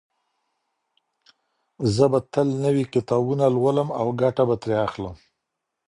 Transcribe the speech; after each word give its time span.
زه 1.95 2.05
به 2.11 2.19
تل 2.33 2.47
نوي 2.65 2.83
کتابونه 2.93 3.45
لولم 3.55 3.89
او 3.99 4.07
ګټه 4.21 4.43
به 4.47 4.55
ترې 4.61 4.77
اخلم. 4.87 5.15